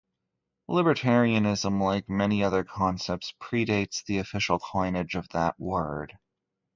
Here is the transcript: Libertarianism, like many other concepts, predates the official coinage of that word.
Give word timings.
Libertarianism, 0.67 1.79
like 1.79 2.09
many 2.09 2.43
other 2.43 2.63
concepts, 2.63 3.35
predates 3.39 4.03
the 4.03 4.17
official 4.17 4.57
coinage 4.57 5.13
of 5.13 5.29
that 5.29 5.59
word. 5.59 6.17